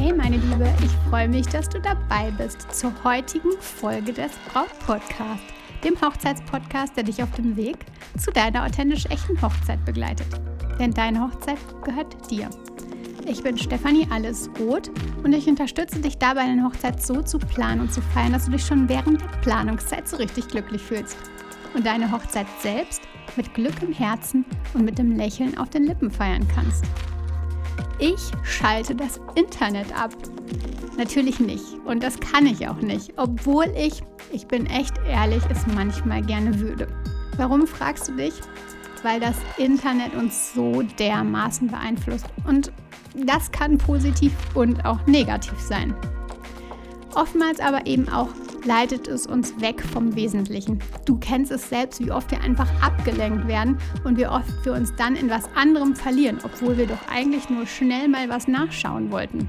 [0.00, 4.70] Hey meine Liebe, ich freue mich, dass du dabei bist zur heutigen Folge des Braut
[4.86, 5.42] Podcast,
[5.84, 7.76] dem Hochzeitspodcast, der dich auf dem Weg
[8.16, 10.26] zu deiner authentisch echten Hochzeit begleitet.
[10.78, 12.48] Denn deine Hochzeit gehört dir.
[13.26, 14.90] Ich bin Stefanie Allesroth
[15.22, 18.52] und ich unterstütze dich dabei, deine Hochzeit so zu planen und zu feiern, dass du
[18.52, 21.18] dich schon während der Planungszeit so richtig glücklich fühlst
[21.74, 23.02] und deine Hochzeit selbst
[23.36, 26.86] mit Glück im Herzen und mit dem Lächeln auf den Lippen feiern kannst.
[28.00, 30.14] Ich schalte das Internet ab.
[30.96, 31.64] Natürlich nicht.
[31.84, 33.12] Und das kann ich auch nicht.
[33.16, 36.88] Obwohl ich, ich bin echt ehrlich, es manchmal gerne würde.
[37.36, 38.32] Warum fragst du dich?
[39.02, 42.26] Weil das Internet uns so dermaßen beeinflusst.
[42.46, 42.72] Und
[43.14, 45.94] das kann positiv und auch negativ sein.
[47.14, 48.28] Oftmals aber eben auch
[48.64, 50.78] leitet es uns weg vom Wesentlichen.
[51.06, 54.94] Du kennst es selbst, wie oft wir einfach abgelenkt werden und wie oft wir uns
[54.96, 59.48] dann in was anderem verlieren, obwohl wir doch eigentlich nur schnell mal was nachschauen wollten.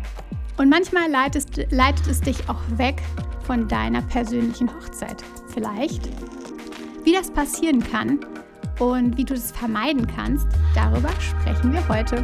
[0.57, 3.01] Und manchmal leitet, leitet es dich auch weg
[3.43, 5.23] von deiner persönlichen Hochzeit.
[5.47, 6.09] Vielleicht.
[7.03, 8.19] Wie das passieren kann
[8.79, 12.23] und wie du das vermeiden kannst, darüber sprechen wir heute.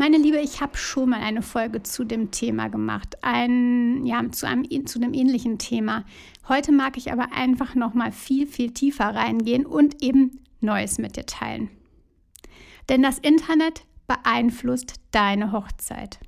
[0.00, 4.46] Meine Liebe, ich habe schon mal eine Folge zu dem Thema gemacht, ein, ja, zu,
[4.48, 6.06] einem, zu einem ähnlichen Thema.
[6.48, 11.16] Heute mag ich aber einfach noch mal viel, viel tiefer reingehen und eben Neues mit
[11.16, 11.68] dir teilen.
[12.88, 16.18] Denn das Internet beeinflusst deine Hochzeit.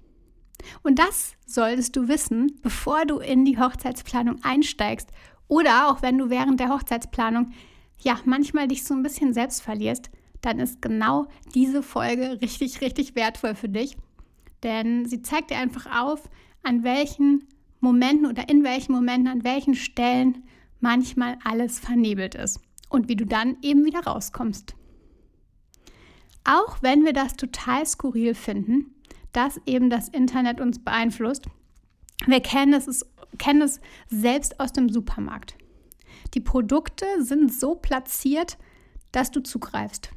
[0.82, 5.08] Und das solltest du wissen, bevor du in die Hochzeitsplanung einsteigst
[5.48, 7.52] oder auch wenn du während der Hochzeitsplanung
[8.02, 10.10] ja manchmal dich so ein bisschen selbst verlierst
[10.42, 13.96] dann ist genau diese Folge richtig, richtig wertvoll für dich.
[14.62, 16.28] Denn sie zeigt dir einfach auf,
[16.62, 17.48] an welchen
[17.80, 20.44] Momenten oder in welchen Momenten, an welchen Stellen
[20.80, 22.60] manchmal alles vernebelt ist
[22.90, 24.74] und wie du dann eben wieder rauskommst.
[26.44, 28.94] Auch wenn wir das total skurril finden,
[29.32, 31.46] dass eben das Internet uns beeinflusst,
[32.26, 33.06] wir kennen es,
[33.38, 35.56] kennen es selbst aus dem Supermarkt.
[36.34, 38.58] Die Produkte sind so platziert,
[39.12, 40.10] dass du zugreifst.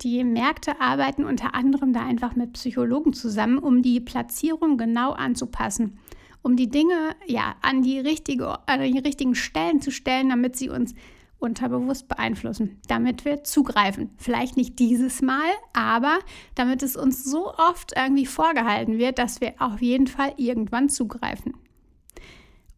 [0.00, 5.98] Die Märkte arbeiten unter anderem da einfach mit Psychologen zusammen, um die Platzierung genau anzupassen,
[6.42, 10.68] um die Dinge ja an die, richtige, an die richtigen Stellen zu stellen, damit sie
[10.68, 10.94] uns
[11.38, 14.10] unterbewusst beeinflussen, damit wir zugreifen.
[14.16, 16.18] Vielleicht nicht dieses Mal, aber
[16.54, 21.54] damit es uns so oft irgendwie vorgehalten wird, dass wir auf jeden Fall irgendwann zugreifen.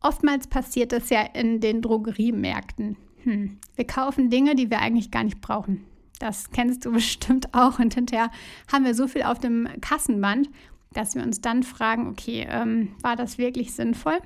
[0.01, 2.97] Oftmals passiert das ja in den Drogeriemärkten.
[3.23, 3.59] Hm.
[3.75, 5.85] Wir kaufen Dinge, die wir eigentlich gar nicht brauchen.
[6.19, 7.79] Das kennst du bestimmt auch.
[7.79, 8.31] Und hinterher
[8.73, 10.49] haben wir so viel auf dem Kassenband,
[10.93, 14.19] dass wir uns dann fragen, okay, ähm, war das wirklich sinnvoll?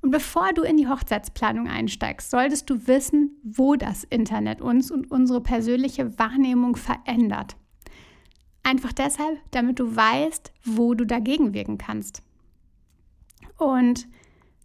[0.00, 5.10] Und bevor du in die Hochzeitsplanung einsteigst, solltest du wissen, wo das Internet uns und
[5.10, 7.56] unsere persönliche Wahrnehmung verändert.
[8.62, 12.22] Einfach deshalb, damit du weißt, wo du dagegen wirken kannst.
[13.56, 14.06] Und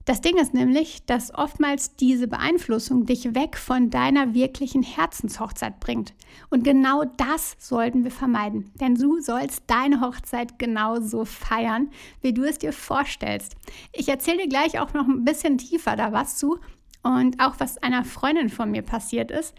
[0.09, 6.16] das Ding ist nämlich, dass oftmals diese Beeinflussung dich weg von deiner wirklichen Herzenshochzeit bringt.
[6.50, 8.72] Und genau das sollten wir vermeiden.
[8.81, 13.56] Denn du sollst deine Hochzeit genauso feiern, wie du es dir vorstellst.
[13.94, 16.58] Ich erzähle dir gleich auch noch ein bisschen tiefer da was zu
[17.03, 19.53] und auch was einer Freundin von mir passiert ist.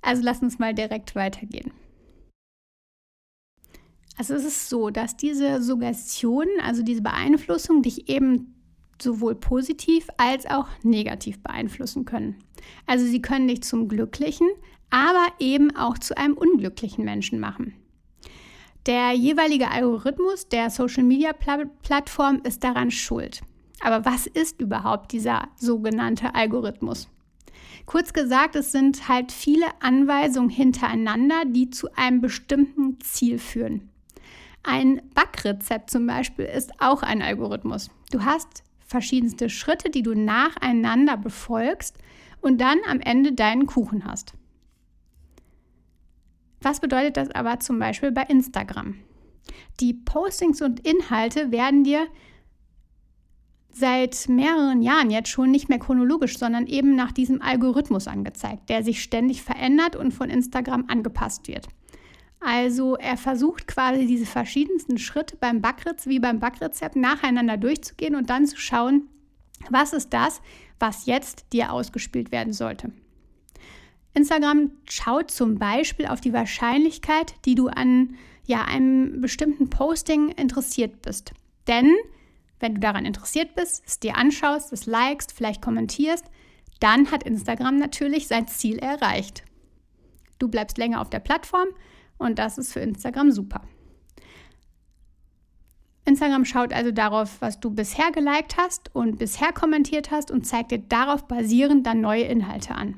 [0.00, 1.70] Also lass uns mal direkt weitergehen.
[4.18, 8.56] Also es ist so, dass diese Suggestion, also diese Beeinflussung dich eben
[9.02, 12.36] sowohl positiv als auch negativ beeinflussen können.
[12.86, 14.48] Also sie können dich zum glücklichen,
[14.90, 17.74] aber eben auch zu einem unglücklichen Menschen machen.
[18.86, 23.42] Der jeweilige Algorithmus der Social-Media-Plattform ist daran schuld.
[23.80, 27.08] Aber was ist überhaupt dieser sogenannte Algorithmus?
[27.86, 33.90] Kurz gesagt, es sind halt viele Anweisungen hintereinander, die zu einem bestimmten Ziel führen.
[34.62, 37.90] Ein Backrezept zum Beispiel ist auch ein Algorithmus.
[38.12, 41.98] Du hast verschiedenste Schritte, die du nacheinander befolgst
[42.40, 44.34] und dann am Ende deinen Kuchen hast.
[46.60, 48.94] Was bedeutet das aber zum Beispiel bei Instagram?
[49.80, 52.06] Die Postings und Inhalte werden dir
[53.72, 58.84] seit mehreren Jahren jetzt schon nicht mehr chronologisch, sondern eben nach diesem Algorithmus angezeigt, der
[58.84, 61.66] sich ständig verändert und von Instagram angepasst wird.
[62.44, 68.30] Also er versucht quasi diese verschiedensten Schritte beim Backrezept wie beim Backrezept nacheinander durchzugehen und
[68.30, 69.08] dann zu schauen,
[69.70, 70.42] was ist das,
[70.78, 72.92] was jetzt dir ausgespielt werden sollte.
[74.14, 81.02] Instagram schaut zum Beispiel auf die Wahrscheinlichkeit, die du an ja, einem bestimmten Posting interessiert
[81.02, 81.32] bist.
[81.68, 81.94] Denn
[82.58, 86.24] wenn du daran interessiert bist, es dir anschaust, es likest, vielleicht kommentierst,
[86.80, 89.44] dann hat Instagram natürlich sein Ziel erreicht.
[90.38, 91.68] Du bleibst länger auf der Plattform
[92.22, 93.62] und das ist für Instagram super.
[96.04, 100.72] Instagram schaut also darauf, was du bisher geliked hast und bisher kommentiert hast und zeigt
[100.72, 102.96] dir darauf basierend dann neue Inhalte an.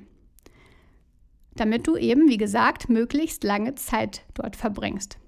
[1.55, 5.19] Damit du eben, wie gesagt, möglichst lange Zeit dort verbringst.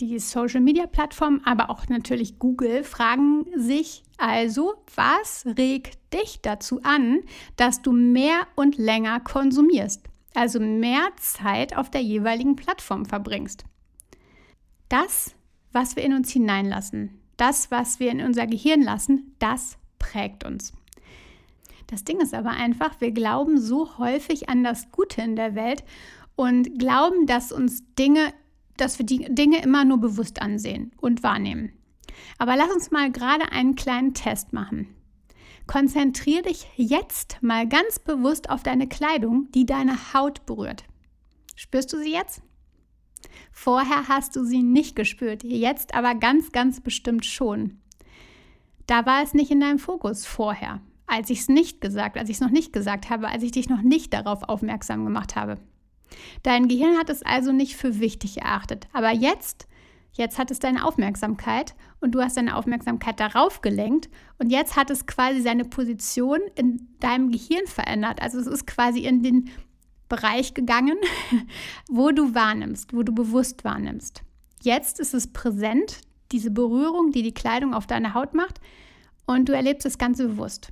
[0.00, 7.20] Die Social-Media-Plattformen, aber auch natürlich Google, fragen sich also, was regt dich dazu an,
[7.56, 10.02] dass du mehr und länger konsumierst,
[10.36, 13.64] also mehr Zeit auf der jeweiligen Plattform verbringst.
[14.88, 15.34] Das,
[15.72, 20.72] was wir in uns hineinlassen, das, was wir in unser Gehirn lassen, das prägt uns.
[21.86, 25.84] Das Ding ist aber einfach, wir glauben so häufig an das Gute in der Welt
[26.34, 28.32] und glauben, dass uns Dinge
[28.76, 31.72] dass wir die Dinge immer nur bewusst ansehen und wahrnehmen.
[32.38, 34.88] Aber lass uns mal gerade einen kleinen Test machen.
[35.66, 40.84] Konzentriere dich jetzt mal ganz bewusst auf deine Kleidung, die deine Haut berührt.
[41.56, 42.42] Spürst du sie jetzt?
[43.50, 47.80] Vorher hast du sie nicht gespürt, jetzt aber ganz, ganz bestimmt schon.
[48.86, 52.36] Da war es nicht in deinem Fokus vorher, als ich es nicht gesagt, als ich
[52.36, 55.56] es noch nicht gesagt habe, als ich dich noch nicht darauf aufmerksam gemacht habe.
[56.44, 58.86] Dein Gehirn hat es also nicht für wichtig erachtet.
[58.92, 59.66] Aber jetzt,
[60.16, 64.08] jetzt hat es deine Aufmerksamkeit und du hast deine Aufmerksamkeit darauf gelenkt
[64.38, 68.20] und jetzt hat es quasi seine Position in deinem Gehirn verändert.
[68.22, 69.50] Also es ist quasi in den
[70.08, 70.98] Bereich gegangen,
[71.88, 74.22] wo du wahrnimmst, wo du bewusst wahrnimmst.
[74.62, 76.00] Jetzt ist es präsent,
[76.32, 78.60] diese Berührung, die die Kleidung auf deine Haut macht
[79.26, 80.70] und du erlebst das Ganze bewusst.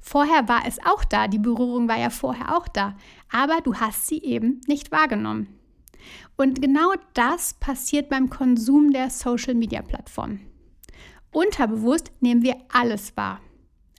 [0.00, 2.96] Vorher war es auch da, die Berührung war ja vorher auch da,
[3.32, 5.48] aber du hast sie eben nicht wahrgenommen.
[6.36, 10.40] Und genau das passiert beim Konsum der Social-Media-Plattform.
[11.30, 13.40] Unterbewusst nehmen wir alles wahr,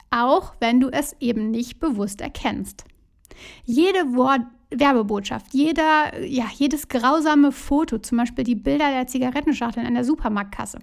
[0.10, 2.86] auch wenn du es eben nicht bewusst erkennst.
[3.66, 4.42] Jede Wort
[4.72, 10.80] Werbebotschaft, jeder, ja, jedes grausame Foto, zum Beispiel die Bilder der Zigarettenschachteln an der Supermarktkasse,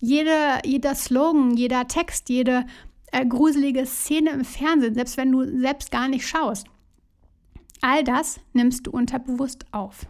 [0.00, 2.66] jede, jeder Slogan, jeder Text, jede
[3.12, 6.66] äh, gruselige Szene im Fernsehen, selbst wenn du selbst gar nicht schaust.
[7.82, 10.06] All das nimmst du unterbewusst auf.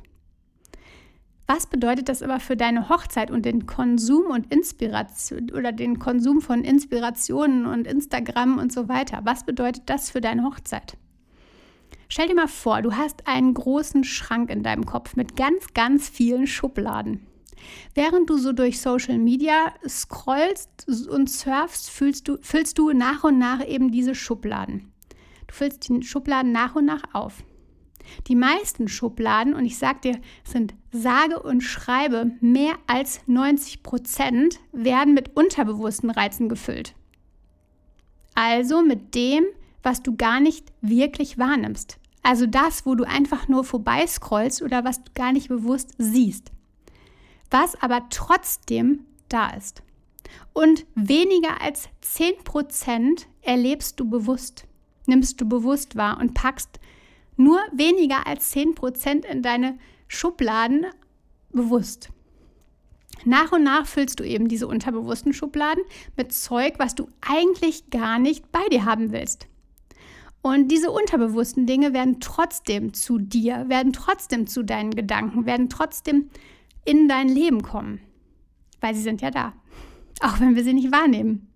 [1.52, 6.40] Was bedeutet das aber für deine Hochzeit und den Konsum und Inspiration oder den Konsum
[6.40, 9.22] von Inspirationen und Instagram und so weiter?
[9.24, 10.96] Was bedeutet das für deine Hochzeit?
[12.08, 16.08] Stell dir mal vor, du hast einen großen Schrank in deinem Kopf mit ganz, ganz
[16.08, 17.26] vielen Schubladen.
[17.96, 23.38] Während du so durch Social Media scrollst und surfst, füllst du, füllst du nach und
[23.40, 24.92] nach eben diese Schubladen.
[25.48, 27.42] Du füllst die Schubladen nach und nach auf.
[28.26, 34.60] Die meisten Schubladen, und ich sage dir, sind sage und schreibe, mehr als 90 Prozent
[34.72, 36.94] werden mit unterbewussten Reizen gefüllt.
[38.34, 39.44] Also mit dem,
[39.82, 41.98] was du gar nicht wirklich wahrnimmst.
[42.22, 46.52] Also das, wo du einfach nur vorbeiscrollst oder was du gar nicht bewusst siehst
[47.50, 49.82] was aber trotzdem da ist.
[50.52, 54.66] Und weniger als 10% erlebst du bewusst,
[55.06, 56.78] nimmst du bewusst wahr und packst
[57.40, 59.78] nur weniger als 10% in deine
[60.08, 60.86] Schubladen
[61.50, 62.10] bewusst.
[63.24, 65.82] Nach und nach füllst du eben diese unterbewussten Schubladen
[66.16, 69.46] mit Zeug, was du eigentlich gar nicht bei dir haben willst.
[70.42, 76.30] Und diese unterbewussten Dinge werden trotzdem zu dir, werden trotzdem zu deinen Gedanken, werden trotzdem
[76.86, 78.00] in dein Leben kommen.
[78.80, 79.52] Weil sie sind ja da,
[80.20, 81.49] auch wenn wir sie nicht wahrnehmen.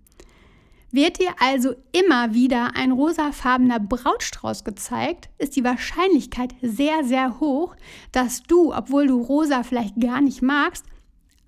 [0.91, 7.75] Wird dir also immer wieder ein rosafarbener Brautstrauß gezeigt, ist die Wahrscheinlichkeit sehr, sehr hoch,
[8.11, 10.85] dass du, obwohl du rosa vielleicht gar nicht magst,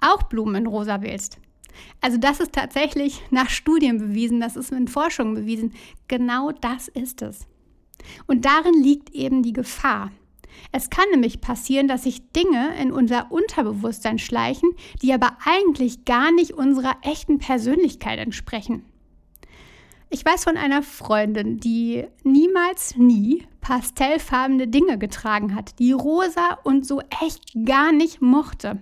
[0.01, 1.37] auch Blumen in rosa wählst.
[2.01, 5.73] Also das ist tatsächlich nach Studien bewiesen, das ist in Forschung bewiesen.
[6.07, 7.47] Genau das ist es.
[8.25, 10.11] Und darin liegt eben die Gefahr.
[10.71, 16.31] Es kann nämlich passieren, dass sich Dinge in unser Unterbewusstsein schleichen, die aber eigentlich gar
[16.31, 18.83] nicht unserer echten Persönlichkeit entsprechen.
[20.09, 26.85] Ich weiß von einer Freundin, die niemals nie pastellfarbene Dinge getragen hat, die rosa und
[26.85, 28.79] so echt gar nicht mochte.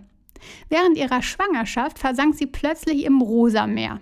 [0.69, 4.01] Während ihrer Schwangerschaft versank sie plötzlich im Rosameer.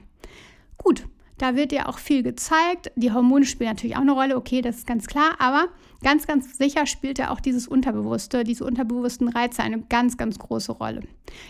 [0.77, 1.06] Gut,
[1.38, 2.92] da wird ja auch viel gezeigt.
[2.98, 5.70] Die Hormone spielen natürlich auch eine Rolle, okay, das ist ganz klar, aber
[6.03, 10.74] ganz, ganz sicher spielt ja auch dieses Unterbewusste, diese unterbewussten Reize eine ganz, ganz große
[10.74, 11.01] Rolle.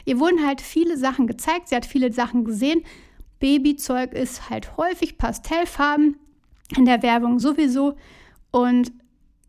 [0.06, 2.84] Ihr wurden halt viele Sachen gezeigt, sie hat viele Sachen gesehen.
[3.43, 6.15] Babyzeug ist halt häufig Pastellfarben
[6.77, 7.97] in der Werbung sowieso
[8.51, 8.93] und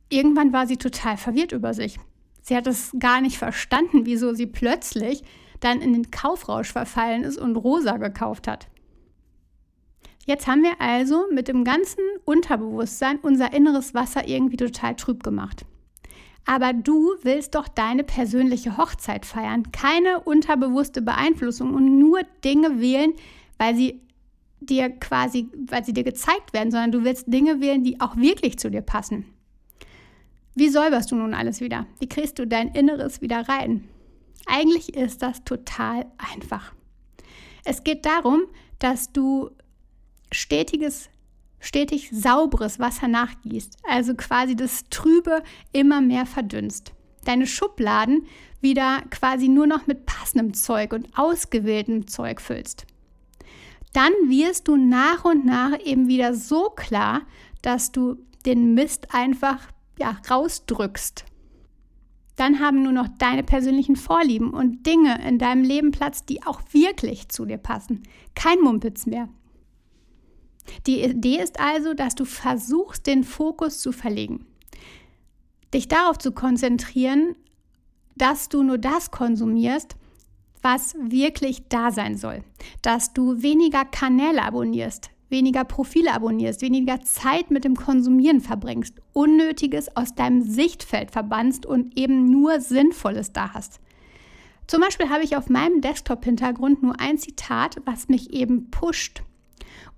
[0.08, 2.00] irgendwann war sie total verwirrt über sich.
[2.42, 5.22] Sie hat es gar nicht verstanden, wieso sie plötzlich
[5.60, 8.66] dann in den Kaufrausch verfallen ist und rosa gekauft hat.
[10.26, 15.64] Jetzt haben wir also mit dem ganzen Unterbewusstsein unser inneres Wasser irgendwie total trüb gemacht.
[16.46, 23.14] Aber du willst doch deine persönliche Hochzeit feiern, keine unterbewusste Beeinflussung und nur Dinge wählen,
[23.58, 24.00] weil sie
[24.60, 28.58] dir quasi, weil sie dir gezeigt werden, sondern du willst Dinge wählen, die auch wirklich
[28.58, 29.26] zu dir passen.
[30.54, 31.86] Wie säuberst du nun alles wieder?
[31.98, 33.88] Wie kriegst du dein Inneres wieder rein?
[34.46, 36.72] Eigentlich ist das total einfach.
[37.64, 38.42] Es geht darum,
[38.78, 39.50] dass du
[40.30, 41.08] stetiges,
[41.60, 45.42] stetig sauberes Wasser nachgießt, also quasi das Trübe
[45.72, 46.92] immer mehr verdünnst.
[47.24, 48.26] Deine Schubladen
[48.60, 52.86] wieder quasi nur noch mit passendem Zeug und ausgewähltem Zeug füllst.
[53.94, 57.22] Dann wirst du nach und nach eben wieder so klar,
[57.62, 61.24] dass du den Mist einfach ja, rausdrückst.
[62.36, 66.60] Dann haben nur noch deine persönlichen Vorlieben und Dinge in deinem Leben Platz, die auch
[66.72, 68.02] wirklich zu dir passen.
[68.34, 69.28] Kein Mumpitz mehr.
[70.88, 74.44] Die Idee ist also, dass du versuchst, den Fokus zu verlegen.
[75.72, 77.36] Dich darauf zu konzentrieren,
[78.16, 79.94] dass du nur das konsumierst,
[80.64, 82.42] was wirklich da sein soll.
[82.82, 89.94] Dass du weniger Kanäle abonnierst, weniger Profile abonnierst, weniger Zeit mit dem Konsumieren verbringst, Unnötiges
[89.94, 93.78] aus deinem Sichtfeld verbannst und eben nur Sinnvolles da hast.
[94.66, 99.22] Zum Beispiel habe ich auf meinem Desktop-Hintergrund nur ein Zitat, was mich eben pusht.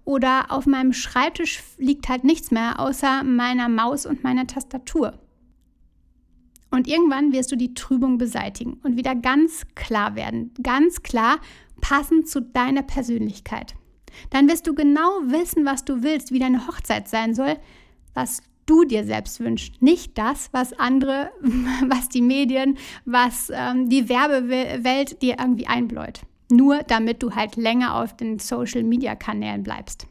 [0.04, 5.18] Oder auf meinem Schreibtisch liegt halt nichts mehr außer meiner Maus und meiner Tastatur.
[6.76, 10.52] Und irgendwann wirst du die Trübung beseitigen und wieder ganz klar werden.
[10.62, 11.38] Ganz klar,
[11.80, 13.74] passend zu deiner Persönlichkeit.
[14.28, 17.56] Dann wirst du genau wissen, was du willst, wie deine Hochzeit sein soll,
[18.12, 19.80] was du dir selbst wünschst.
[19.80, 21.30] Nicht das, was andere,
[21.88, 26.20] was die Medien, was ähm, die Werbewelt dir irgendwie einbläut.
[26.50, 30.08] Nur damit du halt länger auf den Social-Media-Kanälen bleibst.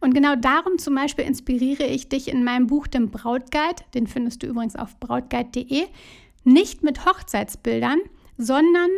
[0.00, 4.42] Und genau darum zum Beispiel inspiriere ich dich in meinem Buch, dem Brautguide, den findest
[4.42, 5.86] du übrigens auf brautguide.de,
[6.44, 7.98] nicht mit Hochzeitsbildern,
[8.36, 8.90] sondern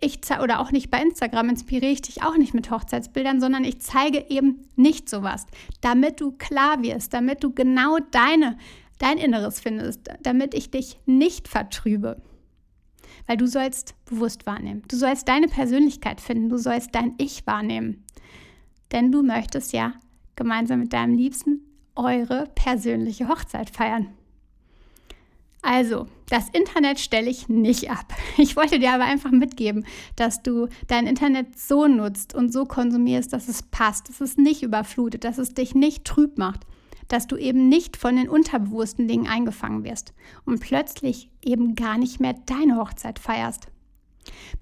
[0.00, 3.80] ich oder auch nicht bei Instagram inspiriere ich dich auch nicht mit Hochzeitsbildern, sondern ich
[3.80, 5.46] zeige eben nicht sowas,
[5.80, 8.56] damit du klar wirst, damit du genau deine,
[8.98, 12.20] dein Inneres findest, damit ich dich nicht vertrübe.
[13.26, 14.82] Weil du sollst bewusst wahrnehmen.
[14.88, 18.04] Du sollst deine Persönlichkeit finden, du sollst dein Ich wahrnehmen.
[18.92, 19.92] Denn du möchtest ja
[20.36, 21.60] gemeinsam mit deinem Liebsten
[21.94, 24.08] eure persönliche Hochzeit feiern.
[25.62, 28.14] Also, das Internet stelle ich nicht ab.
[28.38, 29.84] Ich wollte dir aber einfach mitgeben,
[30.16, 34.62] dass du dein Internet so nutzt und so konsumierst, dass es passt, dass es nicht
[34.62, 36.60] überflutet, dass es dich nicht trüb macht,
[37.08, 40.14] dass du eben nicht von den unterbewussten Dingen eingefangen wirst
[40.46, 43.68] und plötzlich eben gar nicht mehr deine Hochzeit feierst.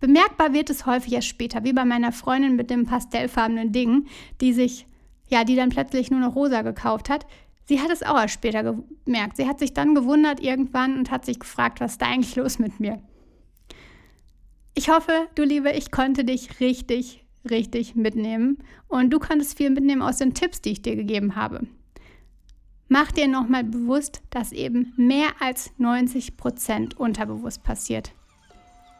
[0.00, 4.06] Bemerkbar wird es häufig erst später, wie bei meiner Freundin mit dem pastellfarbenen Ding,
[4.40, 4.86] die sich,
[5.28, 7.26] ja, die dann plötzlich nur noch rosa gekauft hat,
[7.68, 8.62] Sie hat es auch erst später
[9.04, 9.36] gemerkt.
[9.36, 12.58] Sie hat sich dann gewundert irgendwann und hat sich gefragt, was ist da eigentlich los
[12.58, 13.02] mit mir?
[14.74, 18.56] Ich hoffe, du Liebe, ich konnte dich richtig, richtig mitnehmen
[18.88, 21.66] und du konntest viel mitnehmen aus den Tipps, die ich dir gegeben habe.
[22.88, 28.12] Mach dir nochmal bewusst, dass eben mehr als 90 Prozent unterbewusst passiert.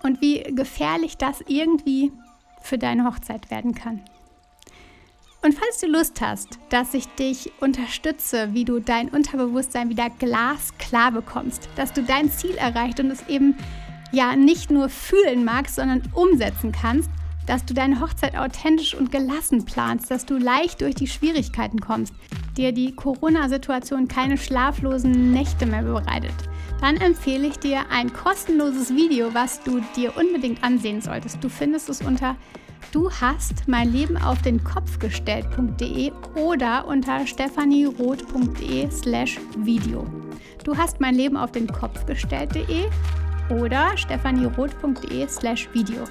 [0.03, 2.13] Und wie gefährlich das irgendwie
[2.63, 4.01] für deine Hochzeit werden kann.
[5.41, 11.13] Und falls du Lust hast, dass ich dich unterstütze, wie du dein Unterbewusstsein wieder glasklar
[11.13, 13.57] bekommst, dass du dein Ziel erreicht und es eben
[14.11, 17.09] ja nicht nur fühlen magst, sondern umsetzen kannst,
[17.47, 22.13] dass du deine Hochzeit authentisch und gelassen planst, dass du leicht durch die Schwierigkeiten kommst,
[22.57, 26.35] dir die Corona-Situation keine schlaflosen Nächte mehr bereitet,
[26.81, 31.43] dann empfehle ich dir ein kostenloses Video, was du dir unbedingt ansehen solltest.
[31.43, 32.37] Du findest es unter
[32.93, 40.07] Du hast mein Leben auf den Kopf gestellt.de oder unter stephanieroth.de slash Video.
[40.65, 42.87] Du hast mein Leben auf den Kopf gestellt.de
[43.51, 46.05] oder stephanieroth.de slash Video.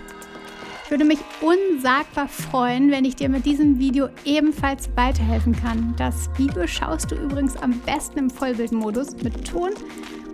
[0.83, 5.95] Ich würde mich unsagbar freuen, wenn ich dir mit diesem Video ebenfalls weiterhelfen kann.
[5.97, 9.71] Das Video schaust du übrigens am besten im Vollbildmodus mit Ton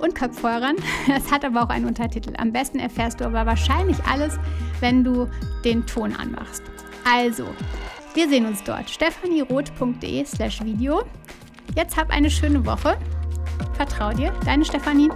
[0.04, 0.76] und Kopfhörern.
[1.16, 2.34] Es hat aber auch einen Untertitel.
[2.38, 4.38] Am besten erfährst du aber wahrscheinlich alles,
[4.80, 5.28] wenn du
[5.64, 6.64] den Ton anmachst.
[7.06, 7.48] Also,
[8.14, 8.90] wir sehen uns dort.
[8.90, 11.04] stephanieroth.de slash Video.
[11.76, 12.98] Jetzt hab eine schöne Woche.
[13.76, 15.10] Vertrau dir, deine Stefanie.